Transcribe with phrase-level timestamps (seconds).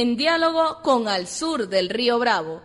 [0.00, 2.62] en diálogo con Al Sur del Río Bravo.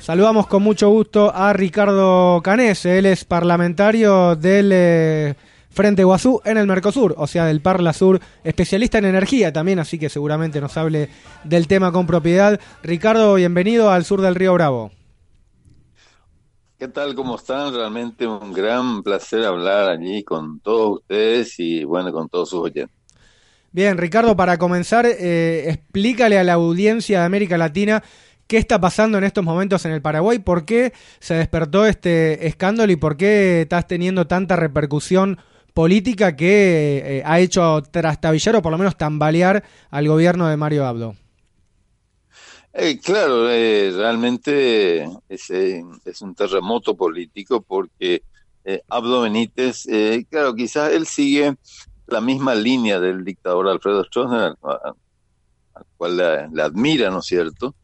[0.00, 5.34] Saludamos con mucho gusto a Ricardo Canés, él es parlamentario del eh,
[5.70, 9.96] Frente Guazú en el Mercosur, o sea, del Parla Sur, especialista en energía también, así
[9.96, 11.08] que seguramente nos hable
[11.44, 12.58] del tema con propiedad.
[12.82, 14.90] Ricardo, bienvenido al sur del Río Bravo.
[16.78, 17.14] ¿Qué tal?
[17.14, 17.72] ¿Cómo están?
[17.72, 22.97] Realmente un gran placer hablar allí con todos ustedes y bueno, con todos sus oyentes.
[23.70, 28.02] Bien, Ricardo, para comenzar, eh, explícale a la audiencia de América Latina
[28.46, 32.90] qué está pasando en estos momentos en el Paraguay, por qué se despertó este escándalo
[32.90, 35.38] y por qué estás teniendo tanta repercusión
[35.74, 40.86] política que eh, ha hecho trastabillar o por lo menos tambalear al gobierno de Mario
[40.86, 41.14] Abdo.
[42.72, 48.22] Eh, claro, eh, realmente es, es, un terremoto político porque
[48.88, 49.86] Abdo Benítez,
[50.28, 51.54] claro, quizás él sigue
[52.08, 54.94] la misma línea del dictador Alfredo Stroessner, al,
[55.96, 57.74] cual le, admira, ¿no es cierto?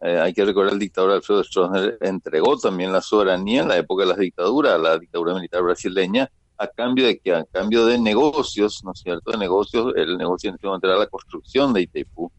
[0.00, 4.10] hay que recordar el dictador Alfredo Stroessner entregó también la soberanía en la época de
[4.10, 8.92] las dictaduras, la dictadura militar brasileña, a cambio de que a cambio de negocios, ¿no
[8.92, 9.32] es cierto?
[9.32, 12.30] De negocios, el negocio en este era la construcción de Itaipú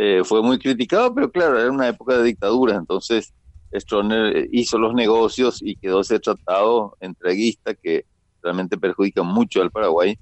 [0.00, 3.34] eh, fue muy criticado, pero claro, era una época de dictadura, entonces
[3.74, 8.06] Stroner eh, hizo los negocios y quedó ese tratado entreguista que
[8.40, 10.16] realmente perjudica mucho al Paraguay.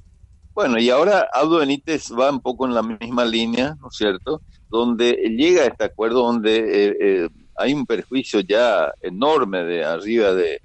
[0.57, 4.41] Bueno, y ahora Aldo Benítez va un poco en la misma línea, ¿no es cierto?
[4.71, 10.63] Donde llega a este acuerdo donde eh, hay un perjuicio ya enorme de arriba de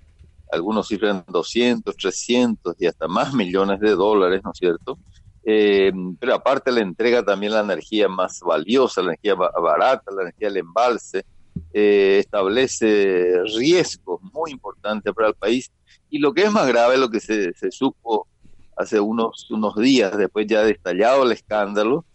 [0.50, 4.98] algunos cifran 200, 300 y hasta más millones de dólares, ¿no es cierto?
[5.44, 10.48] Eh, pero aparte le entrega también la energía más valiosa, la energía barata, la energía
[10.48, 11.26] del embalse,
[11.74, 15.70] eh, establece riesgos muy importantes para el país
[16.10, 18.28] y lo que es más grave, lo que se, supo
[18.76, 22.06] hace unos, unos días, después ya de estallado el escándalo,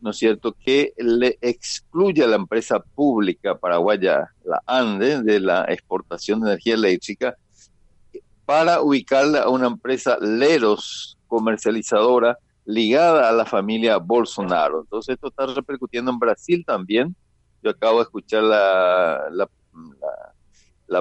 [0.00, 5.64] ¿no es cierto?, que le excluye a la empresa pública paraguaya, la ANDE, de la
[5.64, 7.36] exportación de energía eléctrica
[8.44, 14.82] para ubicarla a una empresa Leros comercializadora ligada a la familia Bolsonaro.
[14.82, 17.14] Entonces esto está repercutiendo en Brasil también.
[17.62, 19.48] Yo acabo de escuchar la, la,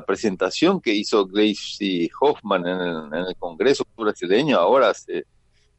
[0.06, 5.26] presentación que hizo Gleisi Hoffman en el, Congreso brasileño ahora hace,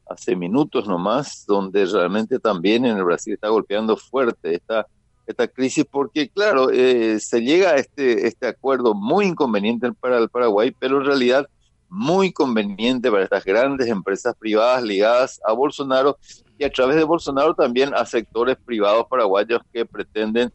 [0.07, 4.85] hace minutos nomás, donde realmente también en el Brasil está golpeando fuerte esta,
[5.25, 10.29] esta crisis porque, claro, eh, se llega a este, este acuerdo muy inconveniente para el
[10.29, 11.47] Paraguay, pero en realidad
[11.89, 16.17] muy conveniente para estas grandes empresas privadas ligadas a Bolsonaro
[16.57, 20.51] y a través de Bolsonaro también a sectores privados paraguayos que pretenden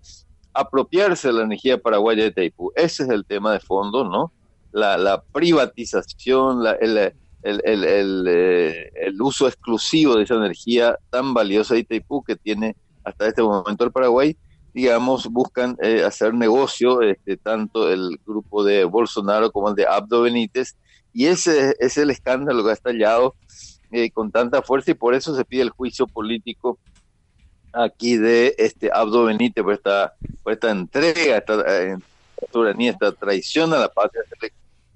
[0.60, 2.72] apropiarse de la energía paraguaya de Taipú.
[2.74, 4.32] Ese es el tema de fondo, ¿no?
[4.72, 7.12] La, privatización, eh,
[7.42, 13.84] el, uso exclusivo de esa energía tan valiosa de Itaipú que tiene hasta este momento
[13.84, 14.36] el Paraguay,
[14.72, 20.22] digamos, buscan eh, hacer negocio, este, tanto el grupo de Bolsonaro como el de Abdo
[20.22, 20.76] Benítez,
[21.12, 23.34] y ese es el escándalo que ha estallado
[23.90, 26.78] eh, con tanta fuerza y por eso se pide el juicio político
[27.72, 31.96] aquí de este Abdo Benítez por esta, por esta entrega, esta, eh,
[32.78, 34.22] esta traición a la patria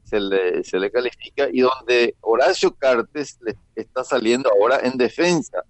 [0.04, 5.62] se le, se le, califica y donde Horacio Cartes le está saliendo ahora en defensa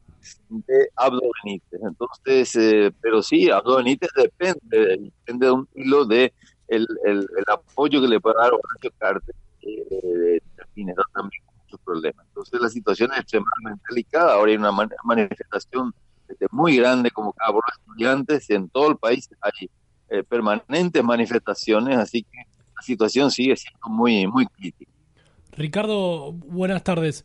[0.48, 1.80] de Abdo Benítez.
[1.82, 6.32] Entonces, eh, pero sí, Abdo Benítez depende, depende de un hilo de
[6.68, 10.94] el, el, apoyo que le puede dar Horacio Cartes eh, también
[11.62, 12.26] muchos problemas.
[12.28, 14.34] Entonces la situación es extremadamente delicada.
[14.34, 14.72] Ahora hay una
[15.04, 15.94] manifestación
[16.50, 19.28] muy grande como los estudiantes en todo el país.
[19.40, 19.70] Hay
[20.10, 22.38] eh, permanentes manifestaciones, así que
[22.76, 24.90] la situación sigue siendo muy, muy crítica.
[25.52, 27.24] Ricardo, buenas tardes.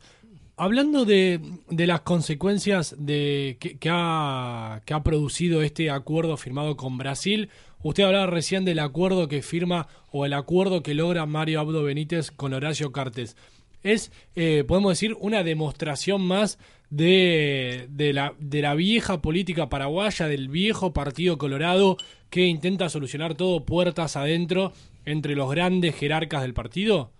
[0.56, 1.40] Hablando de,
[1.70, 7.50] de las consecuencias de que, que, ha, que ha producido este acuerdo firmado con Brasil,
[7.82, 12.30] Usted hablaba recién del acuerdo que firma o el acuerdo que logra Mario Abdo Benítez
[12.30, 13.36] con Horacio Cartes.
[13.82, 16.58] Es, eh, podemos decir, una demostración más
[16.90, 21.96] de, de, la, de la vieja política paraguaya, del viejo Partido Colorado
[22.28, 24.72] que intenta solucionar todo puertas adentro
[25.04, 27.10] entre los grandes jerarcas del partido?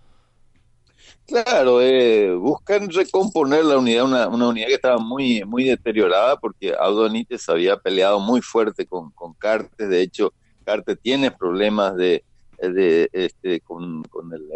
[1.25, 6.73] Claro, eh, buscan recomponer la unidad, una, una, unidad que estaba muy, muy deteriorada porque
[6.77, 10.33] Abdo Benítez había peleado muy fuerte con, con Cartes, de hecho
[10.65, 12.23] Carte tiene problemas de,
[12.69, 14.03] de este, con,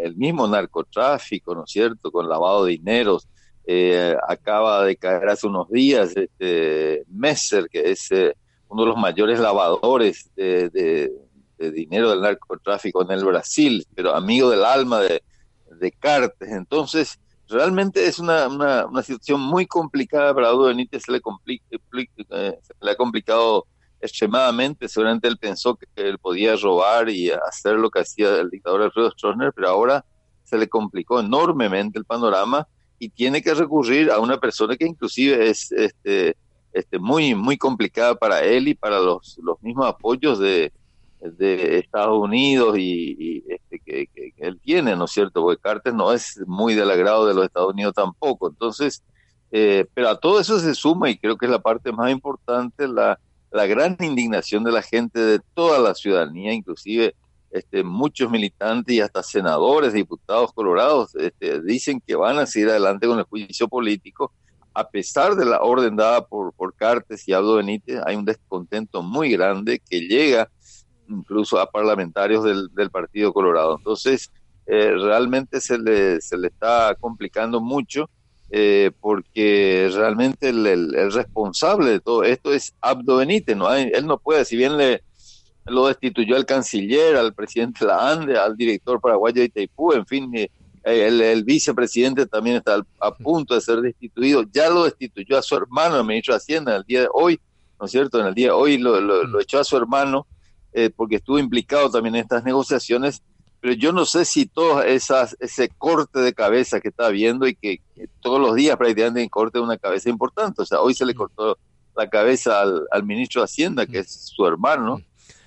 [0.02, 3.28] el, mismo narcotráfico, ¿no es cierto?, con lavado de dineros.
[3.66, 8.36] Eh, acaba de caer hace unos días este Messer, que es eh,
[8.68, 11.12] uno de los mayores lavadores de,
[11.58, 15.22] dinero del narcotráfico en el Brasil, pero amigo del alma de,
[15.98, 16.50] Cartes.
[16.50, 17.18] Entonces,
[17.48, 23.66] realmente es una, una, situación muy complicada para Abdo Benítez, eh, se le ha complicado
[24.00, 28.82] extremadamente, seguramente él pensó que él podía robar y hacer lo que hacía el dictador
[28.82, 30.04] Alfredo Stroessner, pero ahora
[30.44, 32.66] se le complicó enormemente el panorama
[32.98, 36.36] y tiene que recurrir a una persona que inclusive es este,
[36.72, 40.72] este, muy, muy complicada para él y para los, los mismos apoyos de,
[41.18, 45.42] Estados Unidos y, este, que, él tiene, ¿no es cierto?
[45.42, 48.48] Porque no es muy del agrado de los Estados Unidos tampoco.
[48.48, 49.02] Entonces,
[49.50, 52.86] eh, pero a todo eso se suma, y creo que es la parte más importante,
[52.86, 53.18] la,
[53.56, 57.14] la gran indignación de la gente de toda la ciudadanía, inclusive
[57.50, 63.06] este, muchos militantes y hasta senadores, diputados colorados, este, dicen que van a seguir adelante
[63.06, 64.30] con el juicio político,
[64.74, 69.02] a pesar de la orden dada por, por Cartes y Abdo Benítez, hay un descontento
[69.02, 70.50] muy grande que llega
[71.08, 73.76] incluso a parlamentarios del, Partido Colorado.
[73.78, 74.30] Entonces,
[74.66, 78.10] eh, realmente se le, se le está complicando mucho
[78.50, 83.56] eh, porque realmente el, responsable de todo esto es Abdo Benítez.
[83.56, 83.72] ¿no?
[83.72, 85.02] Él no puede, si bien le
[85.66, 90.06] lo destituyó al canciller, al presidente de la ANDE, al director paraguayo de Itaipú, en
[90.06, 90.48] fin, eh,
[90.84, 95.98] el, vicepresidente también está a punto de ser destituido, ya lo destituyó a su hermano,
[95.98, 97.40] el ministro de Hacienda, el día de hoy,
[97.80, 98.20] ¿no es cierto?
[98.20, 100.28] En el día de hoy lo, lo echó a su hermano
[100.72, 103.22] eh, porque estuvo implicado también en estas negociaciones,
[103.66, 107.56] pero yo no sé si todo esas, ese corte de cabeza que está viendo y
[107.56, 107.80] que,
[108.20, 111.58] todos los días prácticamente corte una cabeza importante, o sea, hoy se le cortó
[111.96, 115.00] la cabeza al, al ministro de Hacienda, que es su hermano,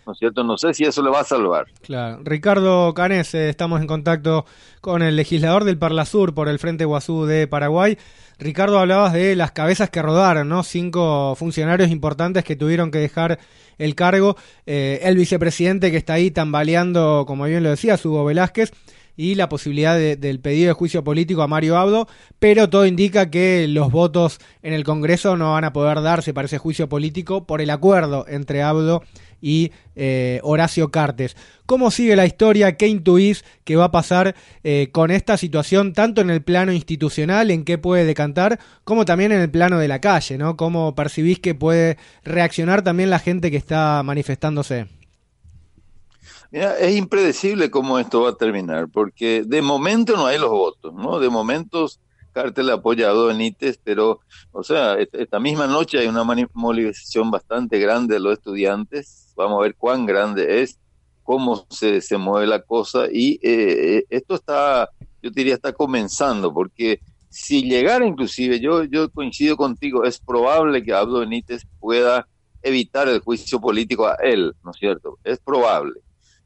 [0.09, 0.43] ¿no cierto?
[0.43, 1.67] No sé si eso le va a salvar.
[1.83, 2.19] Claro.
[2.23, 4.45] Ricardo Canes, estamos en contacto
[4.81, 7.97] con el legislador del Parlasur por el Frente Guazú de Paraguay.
[8.39, 10.63] Ricardo, hablabas de las cabezas que rodaron, ¿no?
[10.63, 13.37] Cinco funcionarios importantes que tuvieron que dejar
[13.77, 14.35] el cargo.
[14.65, 18.71] Eh, el vicepresidente que está ahí tambaleando, como bien lo decía, Hugo Velázquez,
[19.19, 22.07] y la posibilidad del pedido de juicio político a Mario Abdo,
[22.39, 26.45] pero todo indica que los votos en el Congreso no van a poder darse para
[26.45, 29.03] ese juicio político por el acuerdo entre Abdo
[29.41, 31.35] y eh, Horacio Cartes.
[31.65, 32.77] ¿Cómo sigue la historia?
[32.77, 37.51] ¿Qué intuís que va a pasar eh, con esta situación, tanto en el plano institucional,
[37.51, 40.37] en qué puede decantar, como también en el plano de la calle?
[40.37, 40.57] ¿no?
[40.57, 44.87] ¿Cómo percibís que puede reaccionar también la gente que está manifestándose?
[46.51, 50.91] Mira, es impredecible cómo esto va a terminar, porque de momento no hay los votos,
[50.95, 51.19] ¿no?
[51.19, 51.99] De momentos
[52.33, 54.21] Cartel apoya a Benítez, pero,
[54.51, 59.63] o sea, esta misma noche hay una movilización bastante grande de los estudiantes Vamos a
[59.63, 60.77] ver cuán grande es,
[61.23, 64.89] cómo se, se mueve la cosa y eh, esto está,
[65.21, 66.99] yo diría, está comenzando, porque
[67.29, 72.27] si llegara inclusive, yo, yo coincido contigo, es probable que Abdo Benítez pueda
[72.61, 75.17] evitar el juicio político a él, ¿no es cierto?
[75.23, 76.01] Es probable,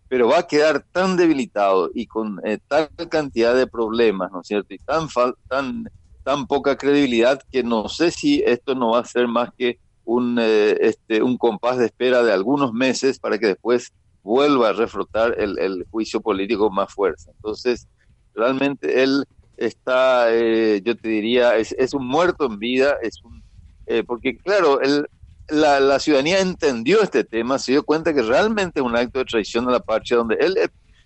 [0.08, 4.48] pero va a quedar tan debilitado y con eh, tal cantidad de problemas, ¿no es
[4.48, 4.72] cierto?
[4.72, 5.08] Y tan,
[5.48, 5.90] tan,
[6.24, 10.38] tan poca credibilidad que no sé si esto no va a ser más que un,
[10.40, 13.92] eh, este, un compás de espera de algunos meses para que después
[14.24, 17.32] vuelva a refrotar el, juicio político más fuerza.
[17.36, 17.88] Entonces,
[18.34, 19.26] realmente él
[19.58, 23.44] está, eh, yo te diría, es, es, un muerto en vida, es un,
[23.86, 25.06] eh, porque claro, él,
[25.50, 29.26] la, la, ciudadanía entendió este tema, se dio cuenta que realmente es un acto de
[29.26, 30.58] traición a la patria, donde él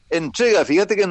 [0.10, 1.06] entrega, fíjate que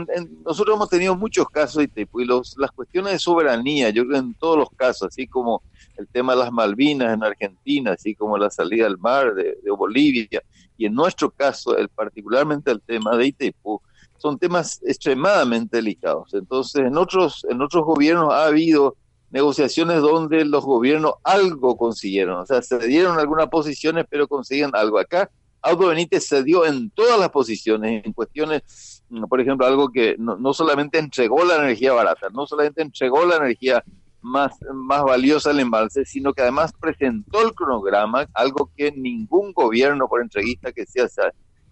[0.44, 4.34] nosotros hemos tenido muchos casos y, y los, las cuestiones de soberanía, yo creo en
[4.34, 5.62] todos los casos, así como
[5.96, 10.42] el tema de las Malvinas en Argentina, así como la salida al mar de, Bolivia,
[10.78, 13.80] y en nuestro caso, el, particularmente el tema de Itaipú,
[14.18, 16.32] son temas extremadamente delicados.
[16.32, 18.96] Entonces, en otros, en otros gobiernos ha habido
[19.30, 24.98] negociaciones donde los gobiernos algo consiguieron, o sea, se dieron algunas posiciones, pero consiguen algo.
[24.98, 25.30] Acá,
[25.66, 30.36] Auto Benítez se dio en todas las posiciones, en cuestiones, por ejemplo, algo que no,
[30.36, 33.82] no solamente entregó la energía barata, no solamente entregó la energía
[34.26, 40.08] más, más valiosa el embalse, sino que además presentó el cronograma, algo que ningún gobierno
[40.08, 41.22] por entrevista que sea se,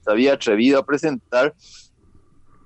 [0.06, 1.54] había atrevido a presentar,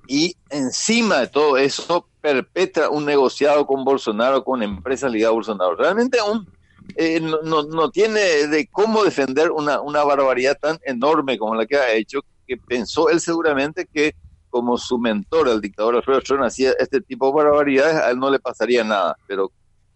[0.07, 5.77] y encima de todo eso perpetra un negociado con Bolsonaro, con empresas ligadas a Bolsonaro.
[5.77, 6.49] Realmente un,
[6.97, 11.93] eh, no, tiene de cómo defender una, una barbaridad tan enorme como la que ha
[11.93, 14.15] hecho, que pensó él seguramente que
[14.51, 18.39] como su mentor, el dictador Alfredo hacía este tipo de barbaridades, a él no le
[18.39, 19.53] pasaría nada, pero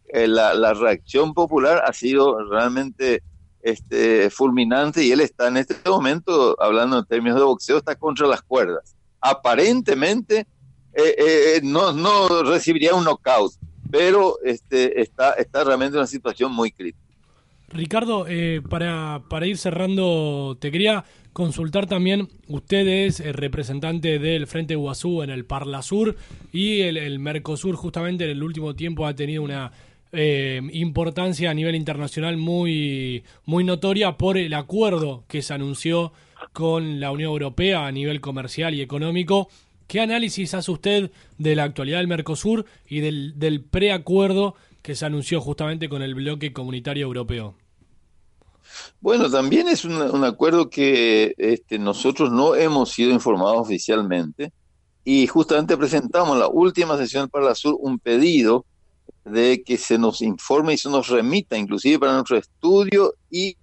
[0.09, 3.23] eh, la, reacción popular ha sido realmente
[3.63, 8.27] este, fulminante y él está en este momento, hablando en términos de boxeo, está contra
[8.27, 8.95] las cuerdas.
[9.21, 10.47] Aparentemente
[10.93, 13.53] eh, no, no recibiría un knockout,
[13.93, 17.05] pero este, está, realmente en una situación muy crítica.
[17.69, 24.47] Ricardo, eh, para, para ir cerrando, te quería consultar también, usted es el representante del
[24.47, 26.17] Frente Guazú en el Parla Sur
[26.53, 29.73] y el, Mercosur justamente en el último tiempo ha tenido una
[30.13, 36.13] eh, importancia a nivel internacional muy, muy notoria por el acuerdo que se anunció
[36.53, 39.49] con la Unión Europea a nivel comercial y económico.
[39.93, 45.39] ¿Qué análisis hace usted de la actualidad del Mercosur y del, preacuerdo que se anunció
[45.43, 47.55] justamente con el bloque comunitario europeo?
[49.03, 54.51] Bueno, también es un, acuerdo que este, nosotros no hemos sido informados oficialmente
[55.05, 58.65] y justamente presentamos en la última sesión para la Sur un pedido
[59.27, 63.59] de que se nos informe y se nos remita, inclusive para nuestro estudio y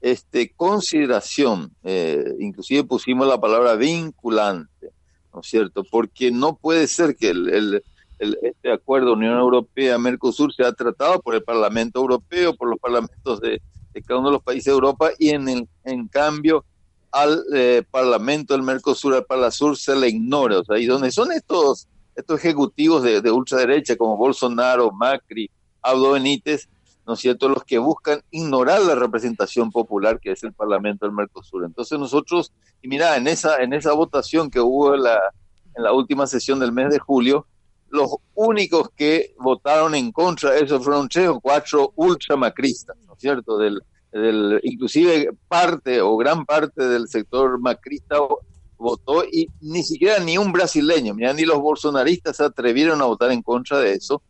[0.00, 1.70] este, consideración.
[1.82, 4.94] Eh, inclusive pusimos la palabra vinculante,
[5.34, 5.84] ¿no es cierto?
[5.84, 7.82] Porque no puede ser que el,
[8.18, 13.60] este acuerdo Unión Europea-Mercosur sea tratado por el Parlamento Europeo, por los parlamentos de
[13.94, 16.64] de cada uno de los países de Europa y en, el, en cambio
[17.12, 20.58] al eh, Parlamento del Mercosur, al Palasur, se le ignora.
[20.58, 21.86] O sea, y donde son estos,
[22.16, 25.48] estos ejecutivos de, de ultraderecha como Bolsonaro, Macri,
[25.80, 26.68] Abdo Benítez,
[27.06, 31.14] ¿no es cierto?, los que buscan ignorar la representación popular que es el Parlamento del
[31.14, 31.64] Mercosur.
[31.64, 35.20] Entonces nosotros, y mira, en esa, en esa votación que hubo en la,
[35.76, 37.46] en la última sesión del mes de julio,
[37.90, 43.20] los únicos que votaron en contra de eso fueron tres o cuatro ultramacristas, ¿no es
[43.20, 43.56] cierto?
[43.58, 43.80] Del,
[44.10, 48.16] del, inclusive parte o gran parte del sector macrista
[48.76, 53.42] votó y ni siquiera ni un brasileño, ni los bolsonaristas se atrevieron a votar en
[53.42, 54.22] contra de eso,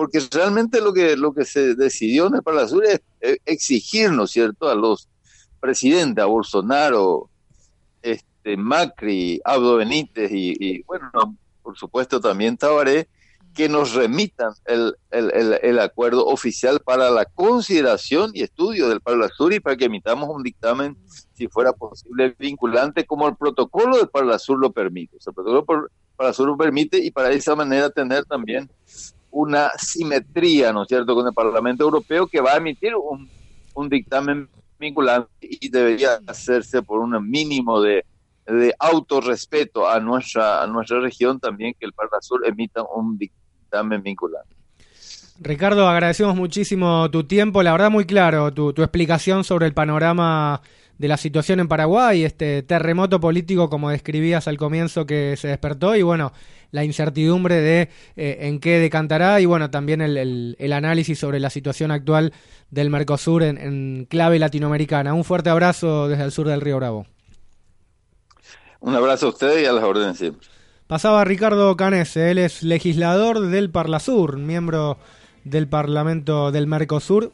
[0.00, 4.24] porque realmente lo que, lo que se decidió en el Sur es eh, exigir, ¿no
[4.24, 5.10] es cierto?, a los
[5.60, 7.28] presidentes, a Bolsonaro,
[8.00, 13.08] este, Macri, Abdo Benítez y, bueno, por supuesto también Tabaré,
[13.54, 19.28] que nos remitan el, el, el, acuerdo oficial para la consideración y estudio del Pablo
[19.28, 20.96] Sur y para que emitamos un dictamen,
[21.34, 25.18] si fuera posible, vinculante, como el protocolo del Pablo Sur lo permite.
[25.18, 28.70] el protocolo del Pablo Sur lo permite y para esa manera tener también
[29.30, 33.28] una simetría, ¿no es cierto?, con el Parlamento Europeo que va a emitir un,
[33.74, 38.04] un dictamen vinculante y debería hacerse por un mínimo de
[38.50, 44.54] de autorrespeto a nuestra, a nuestra región también que el Sur emita un dictamen vinculante.
[45.40, 50.60] Ricardo, agradecemos muchísimo tu tiempo, la verdad muy claro, tu, tu explicación sobre el panorama
[51.00, 55.96] de la situación en Paraguay, este terremoto político como describías al comienzo que se despertó
[55.96, 56.34] y bueno,
[56.72, 61.48] la incertidumbre de eh, en qué decantará y bueno, también el, el, análisis sobre la
[61.48, 62.34] situación actual
[62.70, 65.14] del Mercosur en, en clave latinoamericana.
[65.14, 67.06] Un fuerte abrazo desde el sur del Río Bravo.
[68.80, 70.46] Un abrazo a ustedes y a las órdenes siempre.
[70.86, 74.98] Pasaba Ricardo Canese, él es legislador del Parlasur, miembro
[75.44, 77.32] del Parlamento del Mercosur,